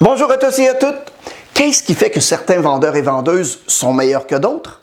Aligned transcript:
Bonjour 0.00 0.30
à 0.30 0.36
tous 0.38 0.58
et 0.58 0.68
à 0.68 0.74
toutes. 0.74 1.12
Qu'est-ce 1.54 1.82
qui 1.82 1.94
fait 1.94 2.10
que 2.10 2.20
certains 2.20 2.60
vendeurs 2.60 2.96
et 2.96 3.02
vendeuses 3.02 3.60
sont 3.66 3.92
meilleurs 3.92 4.26
que 4.26 4.36
d'autres? 4.36 4.80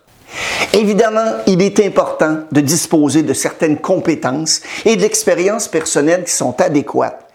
Évidemment, 0.73 1.37
il 1.47 1.61
est 1.61 1.79
important 1.79 2.39
de 2.51 2.61
disposer 2.61 3.23
de 3.23 3.33
certaines 3.33 3.77
compétences 3.77 4.61
et 4.85 4.95
de 4.95 5.01
l'expérience 5.01 5.67
personnelle 5.67 6.23
qui 6.23 6.33
sont 6.33 6.59
adéquates. 6.61 7.25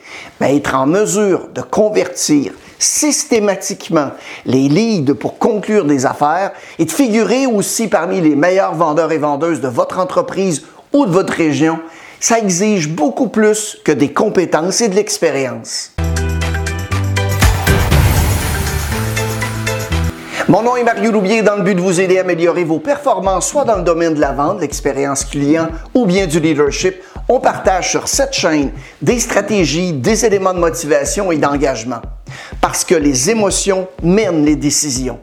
Mais 0.41 0.57
être 0.57 0.75
en 0.75 0.87
mesure 0.87 1.49
de 1.55 1.63
convertir 1.63 2.53
systématiquement 2.79 4.11
les 4.45 4.69
leads 4.69 5.15
pour 5.15 5.39
conclure 5.39 5.85
des 5.85 6.07
affaires 6.07 6.53
et 6.79 6.85
de 6.85 6.91
figurer 6.91 7.47
aussi 7.47 7.89
parmi 7.89 8.21
les 8.21 8.37
meilleurs 8.37 8.75
vendeurs 8.75 9.13
et 9.13 9.19
vendeuses 9.19 9.61
de 9.61 9.69
votre 9.69 9.99
entreprise 9.99 10.63
ou 10.93 11.07
de 11.07 11.11
votre 11.11 11.33
région, 11.33 11.79
ça 12.23 12.39
exige 12.39 12.89
beaucoup 12.89 13.27
plus 13.27 13.79
que 13.85 13.91
des 13.91 14.13
compétences 14.13 14.81
et 14.81 14.89
de 14.89 14.95
l'expérience. 14.95 15.91
Mon 20.49 20.63
nom 20.63 20.77
est 20.77 20.85
Mario 20.85 21.11
Loubier 21.11 21.43
dans 21.43 21.57
le 21.57 21.63
but 21.63 21.75
de 21.75 21.81
vous 21.81 22.01
aider 22.01 22.19
à 22.19 22.21
améliorer 22.21 22.63
vos 22.63 22.79
performances, 22.79 23.49
soit 23.49 23.65
dans 23.65 23.77
le 23.77 23.83
domaine 23.83 24.15
de 24.15 24.21
la 24.21 24.31
vente, 24.31 24.61
l'expérience 24.61 25.25
client 25.25 25.67
ou 25.95 26.07
bien 26.07 26.29
du 26.29 26.39
leadership. 26.39 26.95
On 27.29 27.41
partage 27.41 27.91
sur 27.91 28.07
cette 28.07 28.35
chaîne 28.35 28.71
des 29.01 29.19
stratégies, 29.19 29.93
des 29.93 30.25
éléments 30.25 30.55
de 30.55 30.61
motivation 30.61 31.33
et 31.33 31.39
d'engagement. 31.39 32.03
Parce 32.61 32.85
que 32.85 32.95
les 32.95 33.31
émotions 33.31 33.89
mènent 34.01 34.45
les 34.45 34.55
décisions. 34.55 35.19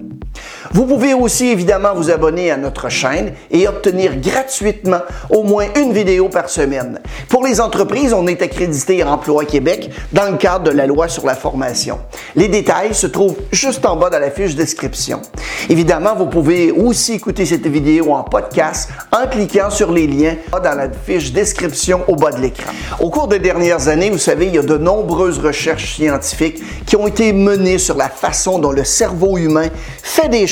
Vous 0.72 0.86
pouvez 0.86 1.16
aussi 1.16 1.48
évidemment 1.48 1.96
vous 1.96 2.12
abonner 2.12 2.52
à 2.52 2.58
notre 2.58 2.90
chaîne 2.90 3.34
et 3.50 3.68
obtenir 3.68 4.16
gratuitement 4.18 5.02
au 5.30 5.42
moins 5.42 5.66
une 5.76 5.94
vidéo 5.94 6.30
par 6.30 6.50
semaine. 6.50 7.00
Pour 7.28 7.44
les 7.44 7.60
entreprises, 7.60 8.14
on 8.14 8.28
est 8.28 8.42
accrédité 8.42 9.02
à 9.02 9.12
Emploi 9.12 9.46
Québec 9.46 9.90
dans 10.12 10.30
le 10.30 10.38
cadre 10.38 10.66
de 10.66 10.72
la 10.72 10.86
loi 10.86 11.08
sur 11.08 11.26
la 11.26 11.34
formation. 11.34 12.00
Les 12.36 12.48
détails 12.48 12.94
se 12.94 13.08
trouvent 13.08 13.38
juste 13.52 13.84
en 13.86 13.96
bas 13.96 14.12
de 14.12 14.18
la 14.18 14.30
fiche 14.30 14.56
description. 14.56 15.22
Évidemment, 15.70 16.16
vous 16.16 16.28
pouvez 16.28 16.72
aussi 16.72 17.14
écouter 17.14 17.46
cette 17.46 17.66
vidéo 17.66 18.14
en 18.14 18.24
podcast 18.24 18.90
en 19.12 19.28
cliquant 19.28 19.70
sur 19.70 19.92
les 19.92 20.08
liens 20.08 20.36
dans 20.52 20.76
la 20.76 20.90
fiche 20.90 21.34
description 21.34 22.02
au 22.08 22.16
bas 22.16 22.32
de 22.32 22.42
l'écran. 22.42 22.72
Au 23.00 23.10
cours 23.10 23.28
des 23.28 23.40
dernières 23.40 23.88
années, 23.88 24.10
vous 24.10 24.18
savez, 24.20 24.48
il 24.48 24.56
y 24.56 24.60
a 24.60 24.64
de 24.64 24.78
nombreuses 24.78 25.40
recherches 25.40 25.96
scientifiques 25.96 26.62
qui 26.86 26.96
ont 26.96 27.08
été 27.08 27.34
menées 27.34 27.80
sur 27.80 27.98
la 27.98 28.10
façon 28.10 28.60
dont 28.60 28.72
le 28.72 28.84
cerveau 28.84 29.38
humain 29.38 29.70
fait 30.04 30.30
des 30.30 30.48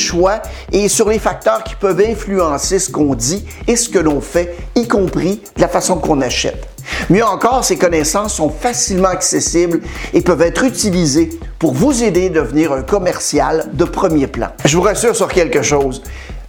et 0.72 0.88
sur 0.88 1.10
les 1.10 1.20
facteurs 1.20 1.64
qui 1.64 1.76
peuvent 1.76 2.02
influencer 2.02 2.80
ce 2.80 2.92
qu'on 2.92 3.16
dit 3.16 3.46
et 3.68 3.76
ce 3.76 3.90
que 3.90 4.00
l'on 4.00 4.22
fait, 4.22 4.56
y 4.76 4.88
compris 4.88 5.42
la 5.58 5.68
façon 5.68 5.98
qu'on 5.98 6.22
achète. 6.22 6.68
Mieux 7.10 7.26
encore, 7.26 7.64
ces 7.64 7.78
connaissances 7.78 8.36
sont 8.36 8.50
facilement 8.50 9.10
accessibles 9.10 9.82
et 10.14 10.22
peuvent 10.22 10.42
être 10.42 10.64
utilisées 10.64 11.30
pour 11.60 11.74
vous 11.74 12.04
aider 12.04 12.28
à 12.28 12.30
devenir 12.30 12.72
un 12.72 12.82
commercial 12.82 13.70
de 13.74 13.84
premier 13.84 14.28
plan. 14.28 14.48
Je 14.64 14.78
vous 14.78 14.84
rassure 14.84 15.16
sur 15.16 15.28
quelque 15.28 15.62
chose. 15.62 16.02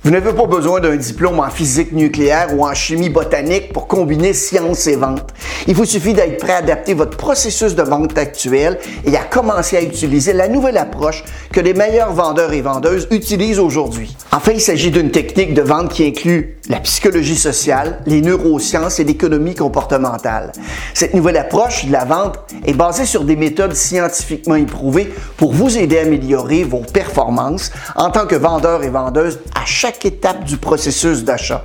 Vous 0.08 0.14
n'avez 0.14 0.32
pas 0.32 0.46
besoin 0.46 0.80
d'un 0.80 0.96
diplôme 0.96 1.38
en 1.38 1.50
physique 1.50 1.92
nucléaire 1.92 2.56
ou 2.56 2.66
en 2.66 2.72
chimie 2.72 3.10
botanique 3.10 3.74
pour 3.74 3.86
combiner 3.86 4.32
science 4.32 4.86
et 4.86 4.96
vente. 4.96 5.34
Il 5.66 5.74
vous 5.74 5.84
suffit 5.84 6.14
d'être 6.14 6.38
prêt 6.38 6.54
à 6.54 6.56
adapter 6.56 6.94
votre 6.94 7.18
processus 7.18 7.74
de 7.74 7.82
vente 7.82 8.16
actuel 8.16 8.78
et 9.04 9.14
à 9.18 9.24
commencer 9.24 9.76
à 9.76 9.82
utiliser 9.82 10.32
la 10.32 10.48
nouvelle 10.48 10.78
approche 10.78 11.24
que 11.52 11.60
les 11.60 11.74
meilleurs 11.74 12.14
vendeurs 12.14 12.54
et 12.54 12.62
vendeuses 12.62 13.06
utilisent 13.10 13.58
aujourd'hui. 13.58 14.16
Enfin, 14.32 14.52
il 14.52 14.62
s'agit 14.62 14.90
d'une 14.90 15.10
technique 15.10 15.52
de 15.52 15.60
vente 15.60 15.92
qui 15.92 16.06
inclut 16.06 16.56
la 16.70 16.80
psychologie 16.80 17.36
sociale, 17.36 18.00
les 18.06 18.22
neurosciences 18.22 19.00
et 19.00 19.04
l'économie 19.04 19.54
comportementale. 19.54 20.52
Cette 20.94 21.12
nouvelle 21.12 21.36
approche 21.36 21.84
de 21.84 21.92
la 21.92 22.06
vente 22.06 22.38
est 22.66 22.72
basée 22.72 23.04
sur 23.04 23.24
des 23.24 23.36
méthodes 23.36 23.74
scientifiquement 23.74 24.54
éprouvées 24.54 25.12
pour 25.36 25.52
vous 25.52 25.76
aider 25.76 25.98
à 25.98 26.02
améliorer 26.02 26.64
vos 26.64 26.80
performances 26.80 27.72
en 27.94 28.10
tant 28.10 28.26
que 28.26 28.36
vendeur 28.36 28.84
et 28.84 28.90
vendeuse 28.90 29.40
à 29.54 29.66
chaque 29.66 29.97
étape 30.04 30.44
du 30.44 30.56
processus 30.56 31.24
d'achat. 31.24 31.62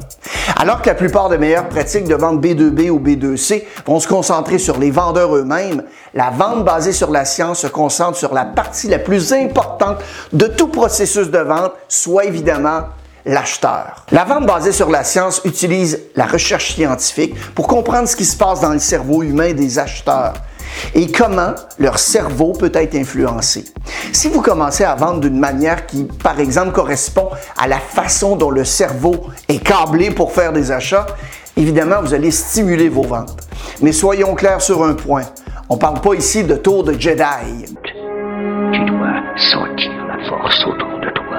Alors 0.58 0.82
que 0.82 0.88
la 0.88 0.96
plupart 0.96 1.30
des 1.30 1.38
meilleures 1.38 1.70
pratiques 1.70 2.08
de 2.08 2.16
vente 2.16 2.42
B2B 2.42 2.90
ou 2.90 3.00
B2C 3.00 3.64
vont 3.86 4.00
se 4.00 4.08
concentrer 4.08 4.60
sur 4.60 4.78
les 4.78 4.92
vendeurs 4.92 5.36
eux-mêmes, 5.36 5.84
la 6.14 6.30
vente 6.30 6.66
basée 6.66 6.94
sur 6.94 7.12
la 7.12 7.26
science 7.26 7.60
se 7.60 7.68
concentre 7.68 8.18
sur 8.18 8.34
la 8.34 8.46
partie 8.46 8.88
la 8.88 9.00
plus 9.00 9.34
importante 9.34 9.98
de 10.32 10.48
tout 10.48 10.68
processus 10.68 11.30
de 11.30 11.40
vente, 11.40 11.74
soit 11.88 12.26
évidemment 12.26 12.84
l'acheteur. 13.26 14.06
La 14.12 14.26
vente 14.26 14.46
basée 14.46 14.72
sur 14.72 14.90
la 14.90 15.04
science 15.04 15.42
utilise 15.46 16.00
la 16.16 16.26
recherche 16.26 16.74
scientifique 16.74 17.36
pour 17.56 17.68
comprendre 17.68 18.08
ce 18.08 18.16
qui 18.16 18.26
se 18.26 18.38
passe 18.38 18.60
dans 18.60 18.74
le 18.74 18.80
cerveau 18.80 19.24
humain 19.24 19.54
des 19.54 19.80
acheteurs 19.80 20.34
et 20.96 21.12
comment 21.12 21.54
leur 21.80 22.00
cerveau 22.00 22.54
peut 22.54 22.72
être 22.74 22.96
influencé. 22.96 23.66
Si 24.12 24.30
vous 24.30 24.42
commencez 24.42 24.84
à 24.84 24.96
vendre 24.96 25.22
d'une 25.22 25.40
manière 25.40 25.86
qui, 25.86 26.04
par 26.04 26.40
exemple, 26.40 26.72
correspond 26.72 27.30
à 27.58 27.68
la 27.68 27.80
façon 27.80 28.36
dont 28.36 28.52
le 28.52 28.64
cerveau 28.64 29.28
est 29.48 29.64
câblé 29.64 30.12
pour 30.12 30.32
faire 30.32 30.54
des 30.54 30.72
achats, 30.72 31.08
évidemment, 31.58 32.02
vous 32.02 32.14
allez 32.14 32.32
stimuler 32.32 32.90
vos 32.90 33.04
ventes. 33.04 33.38
Mais 33.82 33.92
soyons 33.92 34.36
clairs 34.36 34.62
sur 34.62 34.84
un 34.84 34.94
point. 34.94 35.24
On 35.70 35.76
ne 35.76 35.80
parle 35.80 36.02
pas 36.02 36.14
ici 36.14 36.44
de 36.44 36.56
tour 36.56 36.84
de 36.84 36.94
Jedi. 36.94 37.66
Tu 38.74 38.86
dois 38.86 39.22
sentir 39.38 39.92
la 40.08 40.30
force 40.30 40.66
autour 40.68 41.00
de 41.00 41.10
toi. 41.14 41.38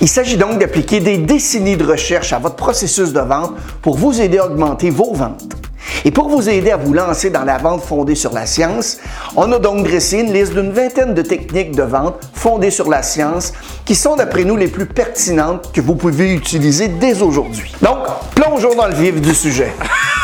Il 0.00 0.08
s'agit 0.08 0.36
donc 0.36 0.58
d'appliquer 0.58 1.00
des 1.00 1.18
décennies 1.18 1.76
de 1.76 1.84
recherche 1.84 2.32
à 2.32 2.38
votre 2.38 2.56
processus 2.56 3.12
de 3.12 3.20
vente 3.20 3.52
pour 3.82 3.96
vous 3.96 4.20
aider 4.20 4.38
à 4.38 4.46
augmenter 4.46 4.90
vos 4.90 5.12
ventes. 5.12 5.59
Et 6.04 6.10
pour 6.10 6.28
vous 6.28 6.48
aider 6.48 6.70
à 6.70 6.76
vous 6.76 6.92
lancer 6.92 7.30
dans 7.30 7.44
la 7.44 7.58
vente 7.58 7.82
fondée 7.82 8.14
sur 8.14 8.32
la 8.32 8.46
science, 8.46 8.98
on 9.36 9.52
a 9.52 9.58
donc 9.58 9.86
dressé 9.86 10.20
une 10.20 10.32
liste 10.32 10.54
d'une 10.54 10.72
vingtaine 10.72 11.14
de 11.14 11.22
techniques 11.22 11.76
de 11.76 11.82
vente 11.82 12.16
fondées 12.32 12.70
sur 12.70 12.88
la 12.88 13.02
science 13.02 13.52
qui 13.84 13.94
sont 13.94 14.16
d'après 14.16 14.44
nous 14.44 14.56
les 14.56 14.68
plus 14.68 14.86
pertinentes 14.86 15.72
que 15.72 15.80
vous 15.80 15.94
pouvez 15.94 16.32
utiliser 16.32 16.88
dès 16.88 17.20
aujourd'hui. 17.22 17.72
Donc, 17.82 17.98
plongeons 18.34 18.74
dans 18.74 18.88
le 18.88 18.94
vif 18.94 19.20
du 19.20 19.34
sujet. 19.34 19.72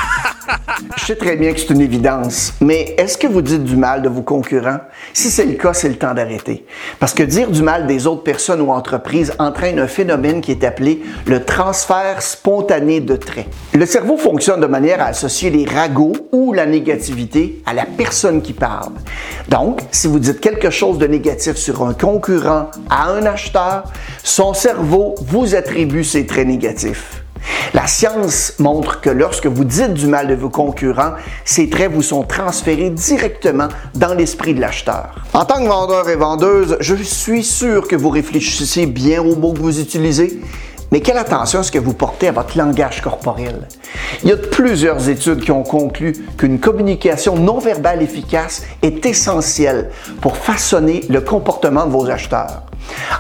Je 0.97 1.05
sais 1.07 1.17
très 1.17 1.37
bien 1.37 1.53
que 1.53 1.61
c'est 1.61 1.71
une 1.71 1.81
évidence, 1.81 2.53
mais 2.61 2.95
est-ce 2.99 3.17
que 3.17 3.27
vous 3.27 3.41
dites 3.41 3.65
du 3.65 3.77
mal 3.77 4.03
de 4.03 4.09
vos 4.11 4.23
concurrents? 4.23 4.81
Si 5.15 5.31
c'est 5.31 5.47
le 5.47 5.55
cas, 5.55 5.73
c'est 5.73 5.89
le 5.89 5.97
temps 5.97 6.13
d'arrêter. 6.13 6.67
Parce 6.99 7.15
que 7.15 7.23
dire 7.23 7.51
du 7.51 7.63
mal 7.63 7.87
des 7.87 8.07
autres 8.07 8.23
personnes 8.23 8.61
ou 8.61 8.71
entreprises 8.71 9.33
entraîne 9.39 9.79
un 9.79 9.87
phénomène 9.87 10.43
qui 10.43 10.51
est 10.51 10.65
appelé 10.65 11.03
le 11.27 11.45
transfert 11.45 12.21
spontané 12.21 13.01
de 13.01 13.17
traits. 13.17 13.47
Le 13.73 13.87
cerveau 13.87 14.19
fonctionne 14.19 14.61
de 14.61 14.67
manière 14.67 15.01
à 15.01 15.07
associer 15.07 15.49
les 15.49 15.65
ragots 15.65 16.29
ou 16.33 16.53
la 16.53 16.67
négativité 16.67 17.63
à 17.65 17.73
la 17.73 17.87
personne 17.87 18.43
qui 18.43 18.53
parle. 18.53 18.93
Donc, 19.49 19.81
si 19.93 20.09
vous 20.09 20.19
dites 20.19 20.41
quelque 20.41 20.71
chose 20.71 20.99
de 20.99 21.07
négatif 21.07 21.57
sur 21.57 21.83
un 21.83 21.95
concurrent 21.95 22.71
à 22.91 23.11
un 23.13 23.25
acheteur, 23.25 23.85
son 24.23 24.53
cerveau 24.53 25.15
vous 25.27 25.55
attribue 25.55 26.05
ces 26.05 26.27
traits 26.27 26.49
négatifs. 26.49 27.26
La 27.75 27.87
science 27.87 28.55
montre 28.59 29.01
que 29.01 29.11
lorsque 29.11 29.47
vous 29.47 29.65
dites 29.65 29.95
du 29.95 30.07
mal 30.07 30.29
de 30.29 30.35
vos 30.35 30.51
concurrents, 30.51 31.13
ces 31.45 31.69
traits 31.69 31.93
vous 31.93 32.03
sont 32.03 32.23
transférés 32.23 32.91
directement 32.91 33.69
dans 33.95 34.15
l'esprit 34.15 34.55
de 34.55 34.61
l'acheteur. 34.61 35.15
En 35.33 35.45
tant 35.45 35.63
que 35.63 35.69
vendeur 35.69 36.09
et 36.09 36.17
vendeuse, 36.17 36.77
je 36.81 36.95
suis 36.95 37.45
sûr 37.45 37.87
que 37.89 37.97
vous 37.97 38.11
réfléchissez 38.11 38.87
bien 38.87 39.23
aux 39.23 39.37
mots 39.37 39.53
que 39.53 39.61
vous 39.61 39.81
utilisez. 39.81 40.41
Mais 40.93 41.01
quelle 41.01 41.19
attention 41.19 41.61
est-ce 41.61 41.73
que 41.73 41.79
vous 41.79 41.95
portez 41.95 42.29
à 42.29 42.33
votre 42.33 42.57
langage 42.57 43.01
corporel? 43.03 43.67
Il 44.23 44.29
y 44.29 44.33
a 44.33 44.37
plusieurs 44.37 45.09
études 45.09 45.41
qui 45.41 45.51
ont 45.51 45.65
conclu 45.65 46.13
qu'une 46.39 46.61
communication 46.61 47.37
non 47.37 47.59
verbale 47.59 48.03
efficace 48.03 48.63
est 48.83 49.05
essentielle 49.05 49.91
pour 50.21 50.37
façonner 50.37 51.05
le 51.09 51.21
comportement 51.21 51.87
de 51.87 51.91
vos 51.91 52.09
acheteurs. 52.09 52.63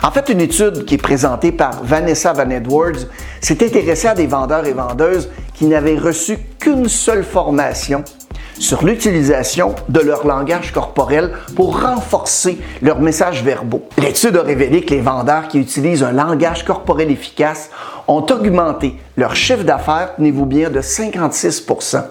En 0.03 0.13
fait, 0.13 0.29
une 0.29 0.41
étude 0.41 0.85
qui 0.85 0.95
est 0.95 0.99
présentée 0.99 1.51
par 1.51 1.83
Vanessa 1.83 2.33
Van 2.33 2.49
Edwards 2.51 3.07
s'est 3.41 3.65
intéressée 3.65 4.09
à 4.09 4.15
des 4.15 4.27
vendeurs 4.27 4.67
et 4.67 4.73
vendeuses 4.73 5.29
qui 5.55 5.67
n'avaient 5.67 5.99
reçu 5.99 6.39
qu'une 6.61 6.89
seule 6.89 7.25
formation 7.25 8.05
sur 8.59 8.85
l'utilisation 8.85 9.75
de 9.89 10.01
leur 10.01 10.27
langage 10.27 10.73
corporel 10.73 11.33
pour 11.55 11.81
renforcer 11.81 12.59
leurs 12.83 13.01
messages 13.01 13.43
verbaux. 13.43 13.83
L'étude 13.99 14.37
a 14.37 14.43
révélé 14.43 14.83
que 14.83 14.95
les 14.95 15.01
vendeurs 15.01 15.49
qui 15.49 15.59
utilisent 15.59 16.03
un 16.03 16.13
langage 16.13 16.65
corporel 16.65 17.11
efficace 17.11 17.71
ont 18.09 18.25
augmenté 18.31 18.97
leur 19.17 19.35
chiffre 19.35 19.65
d'affaires, 19.65 20.15
tenez-vous 20.17 20.47
bien, 20.47 20.71
de 20.71 20.81
56% 20.81 22.03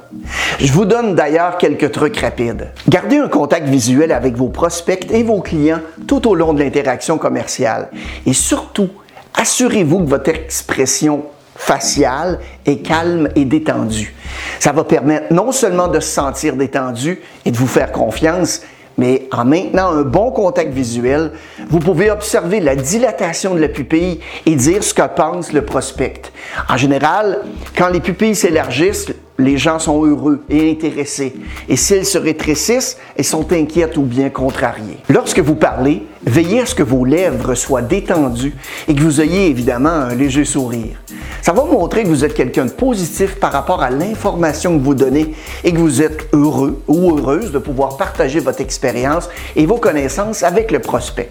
Je 0.59 0.71
vous 0.71 0.85
donne 0.85 1.15
d'ailleurs 1.15 1.57
quelques 1.57 1.91
trucs 1.91 2.17
rapides. 2.17 2.71
Gardez 2.89 3.17
un 3.17 3.27
contact 3.27 3.67
visuel 3.67 4.11
avec 4.11 4.35
vos 4.35 4.49
prospects 4.49 5.07
et 5.11 5.23
vos 5.23 5.41
clients 5.41 5.81
tout 6.07 6.27
au 6.27 6.35
long 6.35 6.53
de 6.53 6.59
l'interaction 6.59 7.17
commerciale. 7.17 7.89
Et 8.25 8.33
surtout, 8.33 8.89
assurez-vous 9.35 9.99
que 9.99 10.09
votre 10.09 10.29
expression 10.29 11.23
faciale 11.65 12.39
est 12.65 12.77
calme 12.77 13.27
et 13.35 13.43
détendue. 13.43 14.13
Ça 14.59 14.71
va 14.71 14.83
permettre 14.83 15.33
non 15.33 15.51
seulement 15.51 15.87
de 15.87 15.99
se 15.99 16.09
sentir 16.09 16.55
détendu 16.55 17.19
et 17.43 17.51
de 17.51 17.57
vous 17.57 17.67
faire 17.67 17.91
confiance, 17.91 18.61
mais 18.99 19.27
en 19.31 19.45
maintenant 19.45 19.89
un 19.89 20.03
bon 20.03 20.29
contact 20.29 20.71
visuel, 20.71 21.31
vous 21.67 21.79
pouvez 21.79 22.11
observer 22.11 22.59
la 22.59 22.75
dilatation 22.75 23.55
de 23.55 23.59
la 23.59 23.67
pupille 23.67 24.19
et 24.45 24.55
dire 24.55 24.83
ce 24.83 24.93
que 24.93 25.07
pense 25.15 25.53
le 25.53 25.65
prospect. 25.65 26.21
En 26.69 26.77
général, 26.77 27.39
quand 27.75 27.89
les 27.89 27.99
pupilles 27.99 28.35
s'élargissent, 28.35 29.11
les 29.37 29.57
gens 29.57 29.79
sont 29.79 30.05
heureux 30.05 30.41
et 30.49 30.71
intéressés. 30.71 31.33
Et 31.67 31.75
s'ils 31.75 32.05
se 32.05 32.17
rétrécissent, 32.17 32.97
ils 33.17 33.25
sont 33.25 33.51
inquiètes 33.51 33.97
ou 33.97 34.03
bien 34.03 34.29
contrariés. 34.29 34.97
Lorsque 35.09 35.39
vous 35.39 35.55
parlez, 35.55 36.03
veillez 36.25 36.61
à 36.61 36.65
ce 36.65 36.75
que 36.75 36.83
vos 36.83 37.05
lèvres 37.05 37.55
soient 37.55 37.81
détendues 37.81 38.55
et 38.87 38.95
que 38.95 39.01
vous 39.01 39.21
ayez 39.21 39.47
évidemment 39.47 39.89
un 39.89 40.15
léger 40.15 40.45
sourire. 40.45 41.01
Ça 41.41 41.53
va 41.53 41.63
montrer 41.63 42.03
que 42.03 42.07
vous 42.07 42.25
êtes 42.25 42.33
quelqu'un 42.33 42.65
de 42.65 42.71
positif 42.71 43.35
par 43.35 43.51
rapport 43.51 43.83
à 43.83 43.89
l'information 43.89 44.77
que 44.77 44.83
vous 44.83 44.95
donnez 44.95 45.35
et 45.63 45.71
que 45.71 45.77
vous 45.77 46.01
êtes 46.01 46.27
heureux 46.33 46.81
ou 46.87 47.17
heureuse 47.17 47.51
de 47.51 47.59
pouvoir 47.59 47.97
partager 47.97 48.39
votre 48.39 48.61
expérience 48.61 49.29
et 49.55 49.65
vos 49.65 49.77
connaissances 49.77 50.43
avec 50.43 50.71
le 50.71 50.79
prospect. 50.79 51.29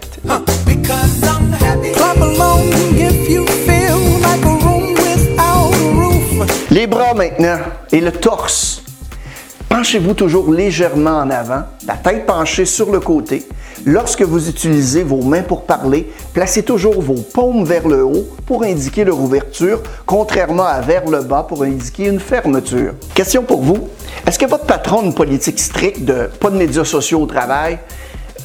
Les 6.75 6.87
bras 6.87 7.13
maintenant 7.13 7.59
et 7.93 8.01
le 8.01 8.11
torse. 8.11 8.81
Penchez-vous 9.69 10.13
toujours 10.13 10.51
légèrement 10.51 11.19
en 11.19 11.29
avant, 11.29 11.61
la 11.87 11.93
tête 11.93 12.25
penchée 12.25 12.65
sur 12.65 12.91
le 12.91 12.99
côté. 12.99 13.47
Lorsque 13.85 14.23
vous 14.23 14.49
utilisez 14.49 15.03
vos 15.03 15.21
mains 15.21 15.43
pour 15.43 15.63
parler, 15.63 16.11
placez 16.33 16.63
toujours 16.63 17.01
vos 17.01 17.21
paumes 17.33 17.63
vers 17.63 17.87
le 17.87 18.03
haut 18.03 18.27
pour 18.45 18.63
indiquer 18.63 19.05
leur 19.05 19.17
ouverture, 19.17 19.81
contrairement 20.05 20.65
à 20.65 20.81
vers 20.81 21.05
le 21.05 21.21
bas 21.21 21.45
pour 21.47 21.63
indiquer 21.63 22.07
une 22.07 22.19
fermeture. 22.19 22.91
Question 23.13 23.43
pour 23.43 23.61
vous. 23.61 23.87
Est-ce 24.27 24.37
que 24.37 24.45
votre 24.45 24.65
patron 24.65 24.99
a 24.99 25.03
une 25.05 25.15
politique 25.15 25.61
stricte 25.61 26.03
de 26.03 26.29
pas 26.41 26.49
de 26.49 26.57
médias 26.57 26.83
sociaux 26.83 27.21
au 27.21 27.25
travail? 27.25 27.79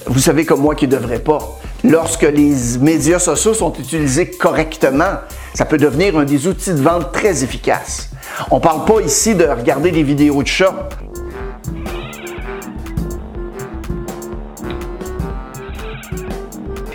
Vous 0.06 0.20
savez 0.20 0.44
comme 0.44 0.60
moi 0.60 0.76
qu'il 0.76 0.88
ne 0.88 0.94
devrait 0.94 1.18
pas. 1.18 1.58
Lorsque 1.82 2.22
les 2.22 2.54
médias 2.80 3.18
sociaux 3.18 3.54
sont 3.54 3.72
utilisés 3.72 4.30
correctement, 4.30 5.18
ça 5.52 5.64
peut 5.64 5.78
devenir 5.78 6.16
un 6.16 6.24
des 6.24 6.46
outils 6.46 6.74
de 6.74 6.80
vente 6.80 7.10
très 7.10 7.42
efficaces. 7.42 8.10
On 8.50 8.56
ne 8.56 8.60
parle 8.60 8.84
pas 8.84 9.00
ici 9.00 9.34
de 9.34 9.44
regarder 9.44 9.90
des 9.90 10.02
vidéos 10.02 10.42
de 10.42 10.48
chats. 10.48 10.88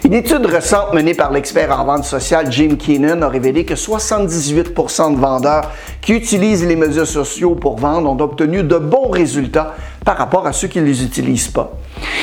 Une 0.04 0.14
étude 0.14 0.46
récente 0.46 0.94
menée 0.94 1.16
par 1.16 1.32
l'expert 1.32 1.80
en 1.80 1.84
vente 1.84 2.04
sociale 2.04 2.52
Jim 2.52 2.76
Keenan 2.78 3.24
a 3.24 3.28
révélé 3.28 3.66
que 3.66 3.74
78% 3.74 5.16
de 5.16 5.20
vendeurs 5.20 5.72
qui 6.00 6.14
utilisent 6.14 6.66
les 6.66 6.76
médias 6.76 7.06
sociaux 7.06 7.56
pour 7.56 7.78
vendre 7.78 8.10
ont 8.10 8.22
obtenu 8.22 8.62
de 8.62 8.78
bons 8.78 9.10
résultats 9.10 9.74
par 10.06 10.18
rapport 10.18 10.48
à 10.48 10.54
ceux 10.54 10.68
qui 10.68 10.80
ne 10.80 10.86
les 10.86 11.04
utilisent 11.04 11.50
pas. 11.50 11.72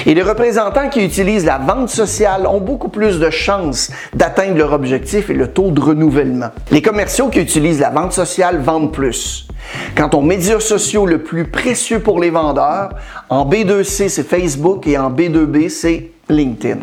Et 0.06 0.14
les 0.14 0.22
représentants 0.22 0.88
qui 0.88 1.04
utilisent 1.04 1.44
la 1.44 1.58
vente 1.58 1.88
sociale 1.88 2.46
ont 2.46 2.60
beaucoup 2.60 2.88
plus 2.88 3.18
de 3.18 3.28
chances 3.28 3.90
d'atteindre 4.14 4.56
leur 4.56 4.72
objectif 4.72 5.28
et 5.28 5.34
le 5.34 5.48
taux 5.48 5.72
de 5.72 5.80
renouvellement. 5.80 6.50
Les 6.70 6.80
commerciaux 6.80 7.28
qui 7.28 7.40
utilisent 7.40 7.80
la 7.80 7.90
vente 7.90 8.12
sociale 8.12 8.60
vendent 8.60 8.92
plus. 8.92 9.48
Quant 9.96 10.10
aux 10.10 10.22
médias 10.22 10.60
sociaux 10.60 11.06
le 11.06 11.22
plus 11.22 11.48
précieux 11.48 11.98
pour 11.98 12.20
les 12.20 12.30
vendeurs, 12.30 12.90
en 13.28 13.48
B2C 13.48 14.08
c'est 14.08 14.26
Facebook 14.26 14.86
et 14.86 14.96
en 14.96 15.10
B2B 15.10 15.68
c'est 15.68 16.12
LinkedIn. 16.28 16.78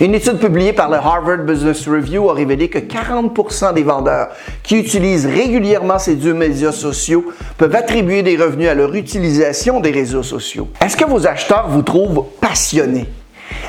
Une 0.00 0.14
étude 0.14 0.38
publiée 0.38 0.72
par 0.72 0.88
le 0.88 0.96
Harvard 0.96 1.38
Business 1.38 1.88
Review 1.88 2.28
a 2.30 2.34
révélé 2.34 2.68
que 2.68 2.78
40% 2.78 3.74
des 3.74 3.82
vendeurs 3.82 4.28
qui 4.62 4.78
utilisent 4.78 5.26
régulièrement 5.26 5.98
ces 5.98 6.14
deux 6.14 6.34
médias 6.34 6.72
sociaux 6.72 7.24
peuvent 7.58 7.74
attribuer 7.74 8.22
des 8.22 8.36
revenus 8.36 8.68
à 8.68 8.74
leur 8.74 8.94
utilisation 8.94 9.80
des 9.80 9.90
réseaux 9.90 10.22
sociaux. 10.22 10.68
Est-ce 10.80 10.96
que 10.96 11.04
vos 11.04 11.26
acheteurs 11.26 11.68
vous 11.68 11.82
trouvent 11.82 12.26
passionnés? 12.40 13.06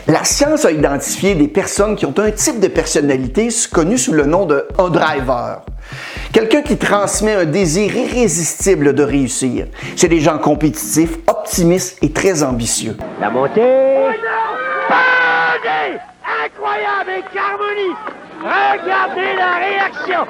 La 0.08 0.24
science 0.24 0.66
a 0.66 0.72
identifié 0.72 1.36
des 1.36 1.48
personnes 1.48 1.96
qui 1.96 2.06
ont 2.06 2.14
un 2.18 2.32
type 2.32 2.60
de 2.60 2.68
personnalité 2.68 3.50
connu 3.72 3.98
sous 3.98 4.14
le 4.14 4.26
nom 4.26 4.46
de 4.46 4.66
un 4.78 4.90
driver. 4.90 5.62
Quelqu'un 6.34 6.62
qui 6.62 6.78
transmet 6.78 7.34
un 7.34 7.46
désir 7.46 7.96
irrésistible 7.96 8.94
de 8.94 9.04
réussir. 9.04 9.68
C'est 9.96 10.08
des 10.08 10.20
gens 10.20 10.40
compétitifs, 10.40 11.18
optimistes 11.28 11.98
et 12.02 12.12
très 12.12 12.44
ambitieux. 12.44 12.98
La 13.22 13.30
montée. 13.30 13.93
Incroyable 15.66 17.10
et 17.20 17.24
Carmoni 17.34 17.96
Regardez 18.42 19.34
la 19.38 19.54
réaction 19.60 20.28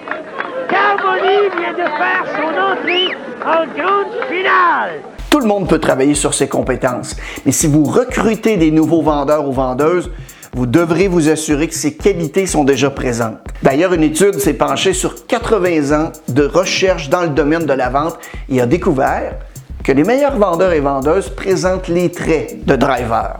Carmoni 0.69 1.49
vient 1.57 1.73
de 1.73 1.89
faire 1.89 2.25
son 2.35 2.49
entrée 2.59 3.15
en 3.43 3.65
grande 3.75 4.13
finale 4.29 5.01
tout 5.31 5.39
le 5.39 5.47
monde 5.47 5.67
peut 5.67 5.79
travailler 5.79 6.13
sur 6.13 6.35
ses 6.35 6.47
compétences, 6.47 7.15
mais 7.43 7.51
si 7.51 7.65
vous 7.65 7.85
recrutez 7.85 8.55
des 8.55 8.69
nouveaux 8.69 9.01
vendeurs 9.01 9.49
ou 9.49 9.51
vendeuses, 9.51 10.11
vous 10.53 10.67
devrez 10.67 11.07
vous 11.07 11.27
assurer 11.27 11.67
que 11.67 11.73
ces 11.73 11.95
qualités 11.95 12.45
sont 12.45 12.63
déjà 12.63 12.91
présentes. 12.91 13.39
D'ailleurs, 13.63 13.93
une 13.93 14.03
étude 14.03 14.37
s'est 14.39 14.53
penchée 14.53 14.93
sur 14.93 15.25
80 15.25 15.99
ans 15.99 16.11
de 16.27 16.43
recherche 16.43 17.09
dans 17.09 17.23
le 17.23 17.29
domaine 17.29 17.65
de 17.65 17.73
la 17.73 17.89
vente 17.89 18.19
et 18.47 18.61
a 18.61 18.67
découvert 18.67 19.33
que 19.83 19.91
les 19.91 20.03
meilleurs 20.03 20.37
vendeurs 20.37 20.73
et 20.73 20.81
vendeuses 20.81 21.29
présentent 21.29 21.87
les 21.87 22.11
traits 22.11 22.63
de 22.63 22.75
driver. 22.75 23.39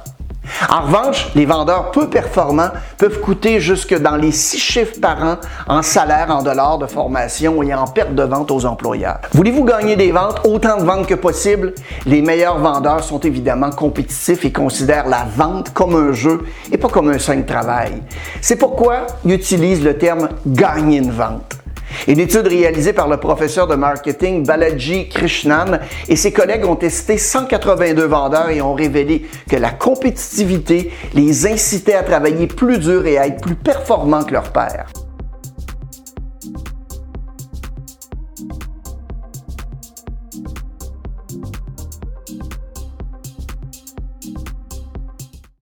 En 0.69 0.81
revanche, 0.81 1.30
les 1.36 1.45
vendeurs 1.45 1.92
peu 1.92 2.10
performants 2.10 2.69
peuvent 2.98 3.19
coûter 3.19 3.60
jusque 3.60 3.98
dans 4.00 4.16
les 4.16 4.31
six 4.31 4.60
chiffres 4.60 5.00
par 5.01 5.24
an 5.24 5.36
en 5.68 5.81
salaire, 5.81 6.30
en 6.30 6.44
dollars 6.44 6.78
de 6.78 6.86
formation 6.86 7.62
et 7.63 7.74
en 7.74 7.86
perte 7.86 8.16
de 8.16 8.24
vente 8.24 8.51
aux 8.51 8.66
employeurs. 8.66 9.19
Voulez-vous 9.34 9.63
gagner 9.63 9.95
des 9.95 10.12
ventes, 10.12 10.42
autant 10.45 10.78
de 10.78 10.84
ventes 10.84 11.07
que 11.07 11.16
possible? 11.16 11.74
Les 12.06 12.22
meilleurs 12.22 12.60
vendeurs 12.60 13.04
sont 13.04 13.19
évidemment 13.19 13.72
compétitifs 13.72 14.45
et 14.45 14.51
considèrent 14.51 15.07
la 15.07 15.25
vente 15.36 15.74
comme 15.74 15.95
un 15.95 16.13
jeu 16.13 16.44
et 16.72 16.78
pas 16.78 16.89
comme 16.89 17.10
un 17.10 17.19
simple 17.19 17.46
travail. 17.46 18.01
C'est 18.42 18.57
pourquoi 18.57 19.07
ils 19.25 19.34
utilisent 19.34 19.84
le 19.84 19.98
terme 19.98 20.30
gagner 20.46 20.98
une 20.98 21.12
vente. 21.12 21.62
Une 22.07 22.19
étude 22.19 22.48
réalisée 22.48 22.94
par 22.94 23.07
le 23.07 23.18
professeur 23.18 23.68
de 23.68 23.75
marketing 23.75 24.45
Balaji 24.45 25.10
Krishnan 25.10 25.80
et 26.07 26.16
ses 26.16 26.31
collègues 26.31 26.66
ont 26.66 26.75
testé 26.75 27.18
182 27.18 28.06
vendeurs 28.06 28.50
et 28.50 28.62
ont 28.62 28.74
révélé 28.74 29.25
que 29.50 29.56
la 29.56 29.72
compétitivité 29.72 30.92
les 31.13 31.48
incitait 31.48 31.94
à 31.95 32.04
travailler 32.04 32.48
plus 32.48 32.78
dur 32.78 33.06
et 33.06 33.18
à 33.18 33.28
être 33.28 33.42
plus 33.42 33.56
performants 33.56 34.24
que 34.24 34.34
leurs 34.34 34.51
pairs. 34.51 34.88